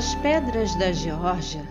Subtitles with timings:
[0.00, 1.68] As pedras da Geórgia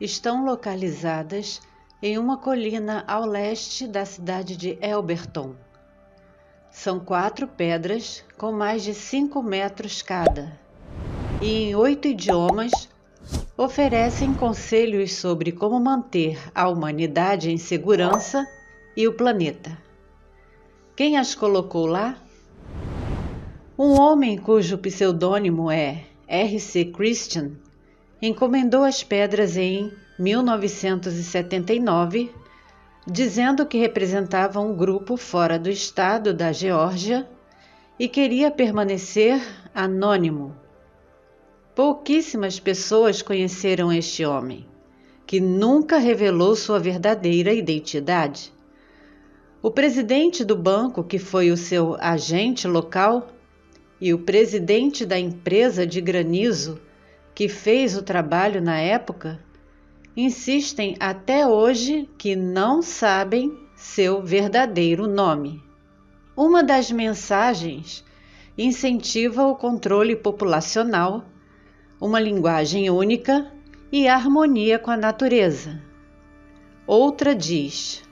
[0.00, 1.60] estão localizadas
[2.00, 5.56] em uma colina ao leste da cidade de Elberton.
[6.70, 10.56] São quatro pedras com mais de cinco metros cada
[11.42, 12.70] e, em oito idiomas,
[13.56, 18.46] oferecem conselhos sobre como manter a humanidade em segurança
[18.96, 19.76] e o planeta.
[20.94, 22.16] Quem as colocou lá?
[23.76, 26.84] Um homem cujo pseudônimo é R.C.
[26.84, 27.63] Christian
[28.26, 32.30] encomendou as pedras em 1979,
[33.06, 37.28] dizendo que representava um grupo fora do estado da Geórgia
[37.98, 39.38] e queria permanecer
[39.74, 40.56] anônimo.
[41.74, 44.66] Pouquíssimas pessoas conheceram este homem,
[45.26, 48.50] que nunca revelou sua verdadeira identidade.
[49.60, 53.28] O presidente do banco, que foi o seu agente local,
[54.00, 56.80] e o presidente da empresa de granizo,
[57.34, 59.40] que fez o trabalho na época,
[60.16, 65.62] insistem até hoje que não sabem seu verdadeiro nome.
[66.36, 68.04] Uma das mensagens
[68.56, 71.24] incentiva o controle populacional,
[72.00, 73.52] uma linguagem única
[73.90, 75.82] e harmonia com a natureza.
[76.86, 78.02] Outra diz: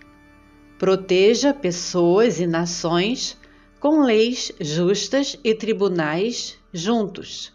[0.79, 3.39] proteja pessoas e nações
[3.79, 7.53] com leis justas e tribunais juntos.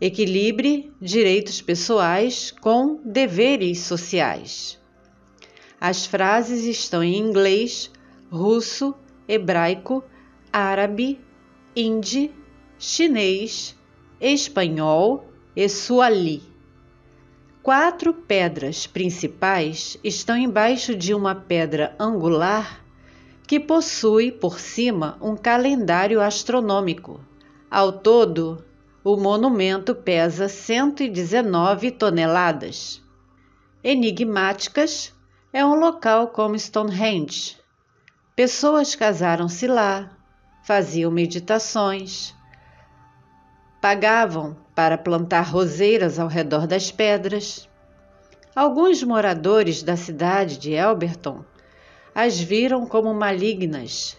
[0.00, 4.80] Equilibre direitos pessoais com deveres sociais.
[5.78, 7.90] As frases estão em inglês,
[8.30, 8.94] russo,
[9.28, 10.02] hebraico,
[10.50, 11.20] árabe,
[11.76, 12.32] hindi,
[12.78, 13.76] chinês,
[14.18, 16.42] espanhol e suali.
[17.62, 22.82] Quatro pedras principais estão embaixo de uma pedra angular
[23.46, 27.20] que possui por cima um calendário astronômico.
[27.70, 28.64] Ao todo,
[29.02, 33.02] o monumento pesa 119 toneladas.
[33.82, 35.14] Enigmáticas
[35.52, 37.56] é um local como Stonehenge.
[38.36, 40.10] Pessoas casaram-se lá,
[40.62, 42.34] faziam meditações,
[43.80, 47.66] pagavam para plantar roseiras ao redor das pedras.
[48.54, 51.42] Alguns moradores da cidade de Elberton
[52.14, 54.18] as viram como malignas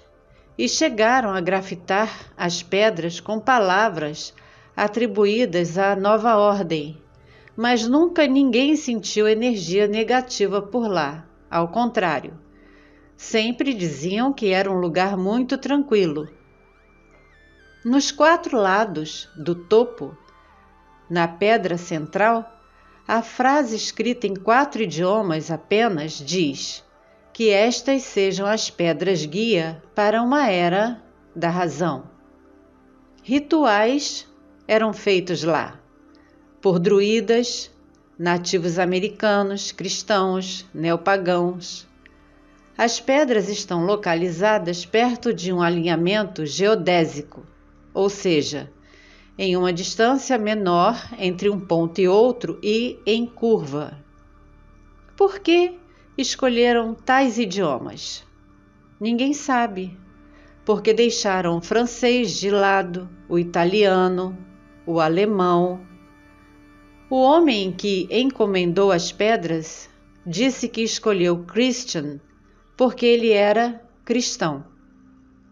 [0.58, 4.34] e chegaram a grafitar as pedras com palavras
[4.76, 7.02] atribuídas à nova ordem,
[7.56, 12.34] mas nunca ninguém sentiu energia negativa por lá, ao contrário.
[13.18, 16.28] Sempre diziam que era um lugar muito tranquilo.
[17.84, 20.18] Nos quatro lados do topo
[21.10, 22.50] na pedra central,
[23.08, 26.84] a frase escrita em quatro idiomas apenas diz
[27.34, 31.02] que estas sejam as pedras guia para uma era
[31.36, 32.10] da razão.
[33.24, 34.31] Rituais
[34.72, 35.78] eram feitos lá
[36.62, 37.70] por druidas,
[38.18, 41.86] nativos americanos, cristãos, neopagãos.
[42.78, 47.46] As pedras estão localizadas perto de um alinhamento geodésico,
[47.94, 48.72] ou seja,
[49.38, 53.98] em uma distância menor entre um ponto e outro e em curva.
[55.18, 55.78] Por que
[56.18, 58.24] escolheram tais idiomas?
[59.02, 60.00] Ninguém sabe,
[60.64, 64.50] porque deixaram o francês de lado, o italiano,
[64.86, 65.82] o alemão.
[67.10, 69.90] O homem que encomendou as pedras
[70.26, 72.20] disse que escolheu Christian
[72.78, 74.66] porque ele era cristão.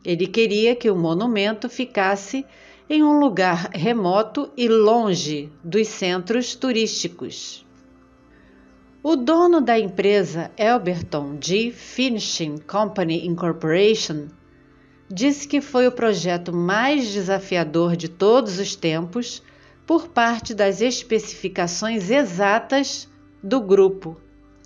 [0.03, 2.45] Ele queria que o monumento ficasse
[2.89, 7.65] em um lugar remoto e longe dos centros turísticos.
[9.03, 11.71] O dono da empresa Elberton G.
[11.71, 14.27] Finishing Company Incorporation
[15.11, 19.41] disse que foi o projeto mais desafiador de todos os tempos
[19.85, 23.09] por parte das especificações exatas
[23.43, 24.17] do grupo.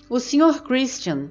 [0.10, 0.62] O Sr.
[0.64, 1.30] Christian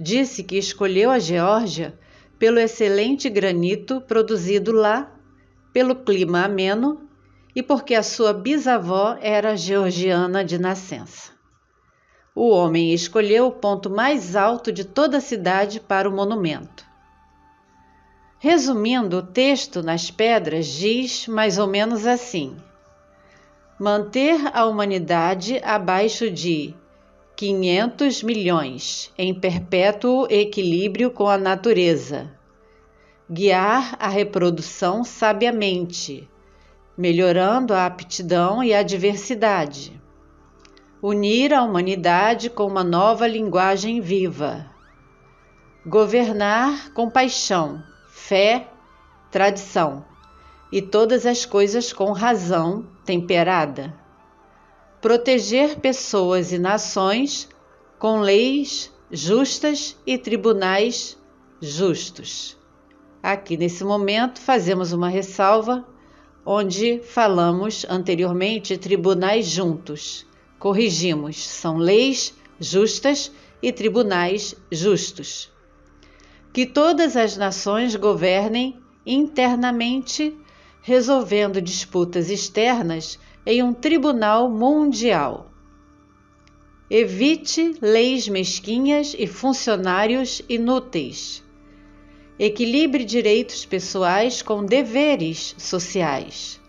[0.00, 1.98] disse que escolheu a Geórgia
[2.38, 5.14] pelo excelente granito produzido lá
[5.72, 7.08] pelo clima ameno
[7.54, 11.32] e porque a sua bisavó era georgiana de nascença.
[12.34, 16.83] O homem escolheu o ponto mais alto de toda a cidade para o monumento.
[18.44, 22.54] Resumindo, o texto nas pedras diz mais ou menos assim:
[23.80, 26.74] manter a humanidade abaixo de
[27.36, 32.30] 500 milhões em perpétuo equilíbrio com a natureza.
[33.30, 36.28] Guiar a reprodução sabiamente,
[36.98, 39.98] melhorando a aptidão e a diversidade,
[41.00, 44.66] unir a humanidade com uma nova linguagem viva,
[45.86, 47.82] governar com paixão,
[48.26, 48.68] fé,
[49.30, 50.02] tradição
[50.72, 53.94] e todas as coisas com razão temperada,
[54.98, 57.46] proteger pessoas e nações
[57.98, 61.18] com leis justas e tribunais
[61.60, 62.56] justos.
[63.22, 65.86] Aqui nesse momento fazemos uma ressalva
[66.46, 70.26] onde falamos anteriormente tribunais juntos.
[70.58, 73.30] Corrigimos, são leis justas
[73.60, 75.53] e tribunais justos.
[76.54, 80.38] Que todas as nações governem internamente,
[80.82, 85.50] resolvendo disputas externas em um tribunal mundial.
[86.88, 91.42] Evite leis mesquinhas e funcionários inúteis.
[92.38, 96.60] Equilibre direitos pessoais com deveres sociais.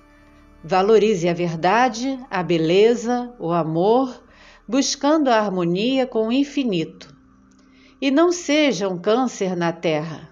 [0.64, 4.20] Valorize a verdade, a beleza, o amor,
[4.68, 7.15] buscando a harmonia com o infinito.
[8.06, 10.30] E não seja um câncer na terra.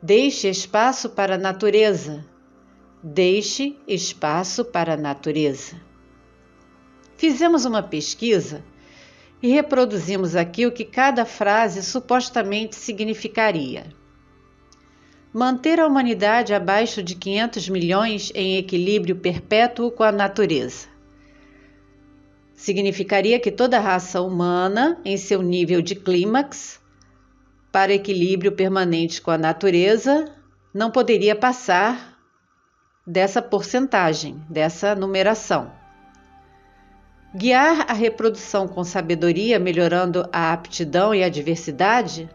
[0.00, 2.24] Deixe espaço para a natureza.
[3.02, 5.74] Deixe espaço para a natureza.
[7.16, 8.64] Fizemos uma pesquisa
[9.42, 13.86] e reproduzimos aqui o que cada frase supostamente significaria.
[15.34, 20.86] Manter a humanidade abaixo de 500 milhões em equilíbrio perpétuo com a natureza.
[22.54, 26.79] Significaria que toda raça humana, em seu nível de clímax,
[27.72, 30.32] para equilíbrio permanente com a natureza,
[30.74, 32.18] não poderia passar
[33.06, 35.70] dessa porcentagem, dessa numeração.
[37.34, 42.28] Guiar a reprodução com sabedoria, melhorando a aptidão e a diversidade,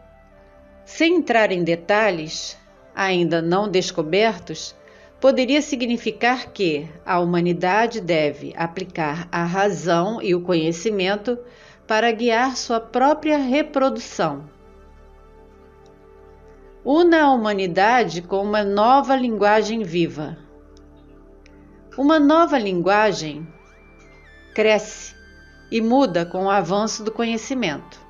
[0.84, 2.56] sem entrar em detalhes,
[2.94, 4.74] ainda não descobertos,
[5.20, 11.38] poderia significar que a humanidade deve aplicar a razão e o conhecimento
[11.86, 14.55] para guiar sua própria reprodução.
[16.88, 20.38] Una a humanidade com uma nova linguagem viva.
[21.98, 23.44] Uma nova linguagem
[24.54, 25.12] cresce
[25.68, 28.00] e muda com o avanço do conhecimento.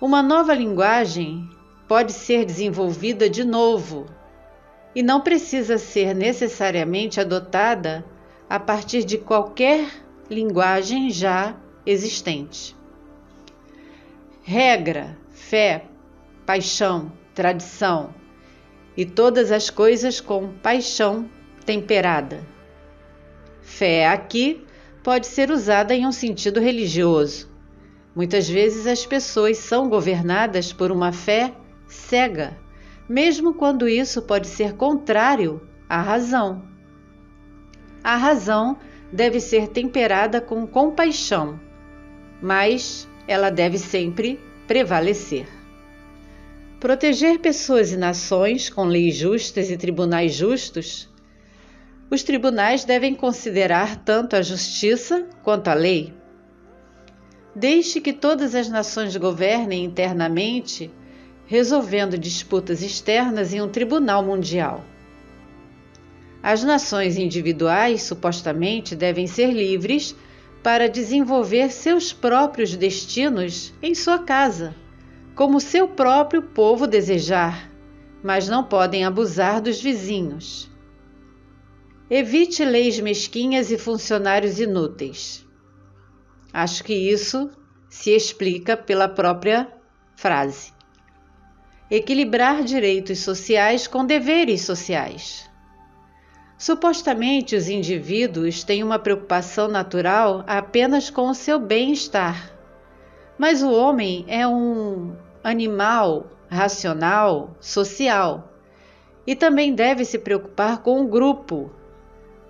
[0.00, 1.50] Uma nova linguagem
[1.88, 4.06] pode ser desenvolvida de novo
[4.94, 8.04] e não precisa ser necessariamente adotada
[8.48, 9.90] a partir de qualquer
[10.30, 12.76] linguagem já existente.
[14.44, 15.86] Regra, fé,
[16.46, 18.14] paixão, tradição
[18.96, 21.28] e todas as coisas com paixão
[21.66, 22.40] temperada.
[23.60, 24.64] Fé aqui
[25.04, 27.48] pode ser usada em um sentido religioso.
[28.14, 31.52] Muitas vezes as pessoas são governadas por uma fé
[31.86, 32.56] cega,
[33.06, 36.64] mesmo quando isso pode ser contrário à razão.
[38.02, 38.78] A razão
[39.12, 41.60] deve ser temperada com compaixão,
[42.40, 45.55] mas ela deve sempre prevalecer.
[46.78, 51.08] Proteger pessoas e nações com leis justas e tribunais justos.
[52.10, 56.12] Os tribunais devem considerar tanto a justiça quanto a lei.
[57.54, 60.90] Deixe que todas as nações governem internamente
[61.46, 64.84] resolvendo disputas externas em um tribunal mundial.
[66.42, 70.14] As nações individuais supostamente devem ser livres
[70.62, 74.74] para desenvolver seus próprios destinos em sua casa,
[75.36, 77.70] como seu próprio povo desejar,
[78.24, 80.68] mas não podem abusar dos vizinhos.
[82.10, 85.46] Evite leis mesquinhas e funcionários inúteis.
[86.52, 87.50] Acho que isso
[87.88, 89.68] se explica pela própria
[90.16, 90.74] frase
[91.90, 95.48] equilibrar direitos sociais com deveres sociais.
[96.58, 102.52] Supostamente, os indivíduos têm uma preocupação natural apenas com o seu bem-estar.
[103.38, 105.14] Mas o homem é um
[105.46, 108.52] animal racional, social,
[109.24, 111.70] e também deve se preocupar com o grupo.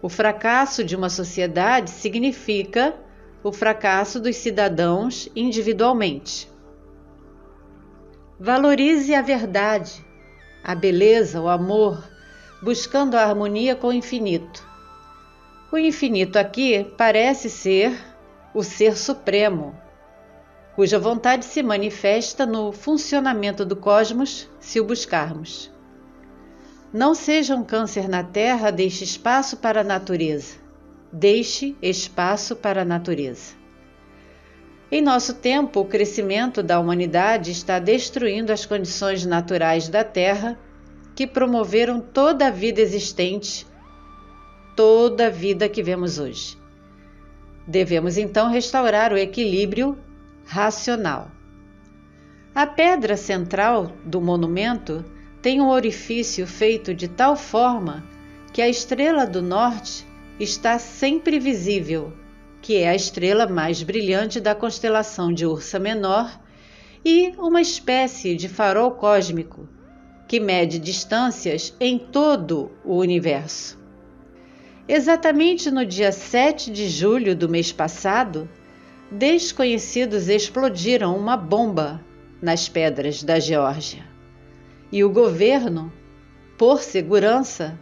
[0.01, 2.95] O fracasso de uma sociedade significa
[3.43, 6.51] o fracasso dos cidadãos individualmente.
[8.41, 10.03] Valorize a verdade,
[10.65, 12.03] a beleza, o amor,
[12.63, 14.67] buscando a harmonia com o infinito.
[15.71, 17.95] O infinito aqui parece ser
[18.55, 19.75] o Ser Supremo,
[20.77, 25.73] cuja vontade se manifesta no funcionamento do cosmos se o buscarmos.
[26.93, 30.57] Não seja um câncer na Terra, deixe espaço para a natureza.
[31.11, 33.55] Deixe espaço para a natureza.
[34.93, 40.59] Em nosso tempo, o crescimento da humanidade está destruindo as condições naturais da Terra
[41.15, 43.67] que promoveram toda a vida existente,
[44.77, 46.59] toda a vida que vemos hoje.
[47.67, 49.99] Devemos então restaurar o equilíbrio
[50.47, 51.31] racional.
[52.55, 55.05] A pedra central do monumento
[55.43, 58.03] tem um orifício feito de tal forma
[58.53, 60.07] que a estrela do norte
[60.41, 62.13] está sempre visível
[62.67, 66.37] que é a estrela mais brilhante da constelação de Ursa Menor,
[67.05, 69.69] e uma espécie de farol cósmico
[70.27, 73.79] que mede distâncias em todo o universo.
[74.89, 78.51] Exatamente no dia 7 de julho do mês passado,
[79.11, 82.05] desconhecidos explodiram uma bomba
[82.41, 84.05] nas pedras da Geórgia.
[84.91, 85.93] E o governo,
[86.59, 87.79] por segurança,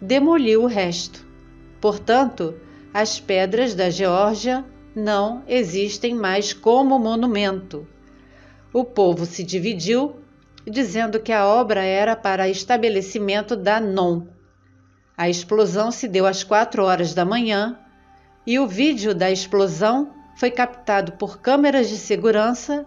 [0.00, 1.26] demoliu o resto.
[1.80, 2.54] Portanto,
[2.92, 7.86] as pedras da Geórgia não existem mais como monumento.
[8.72, 10.16] O povo se dividiu,
[10.66, 14.26] dizendo que a obra era para estabelecimento da NOM.
[15.16, 17.78] A explosão se deu às quatro horas da manhã
[18.46, 22.86] e o vídeo da explosão foi captado por câmeras de segurança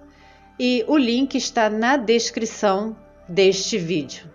[0.57, 2.95] e o link está na descrição
[3.27, 4.29] deste vídeo.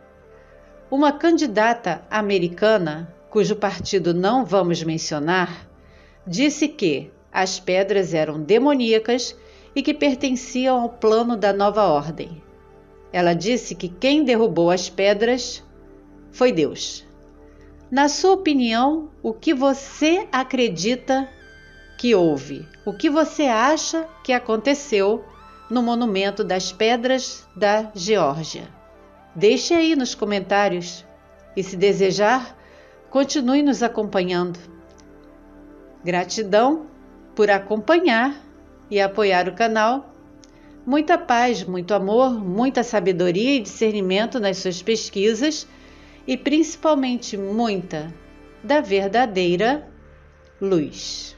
[0.91, 5.67] Uma candidata americana, cujo partido não vamos mencionar,
[6.27, 9.37] disse que as pedras eram demoníacas
[9.75, 12.43] e que pertenciam ao plano da nova ordem.
[13.13, 15.63] Ela disse que quem derrubou as pedras
[16.33, 17.07] foi Deus.
[17.91, 21.29] Na sua opinião, o que você acredita
[21.97, 22.69] que houve?
[22.85, 25.25] O que você acha que aconteceu
[25.71, 28.69] no Monumento das Pedras da Geórgia?
[29.35, 31.05] Deixe aí nos comentários
[31.57, 32.57] e, se desejar,
[33.11, 34.59] continue nos acompanhando.
[36.05, 36.87] Gratidão
[37.35, 38.35] por acompanhar
[38.91, 40.13] e apoiar o canal.
[40.87, 45.67] Muita paz, muito amor, muita sabedoria e discernimento nas suas pesquisas
[46.27, 48.13] e principalmente muita
[48.63, 49.89] da verdadeira
[50.61, 51.34] luz.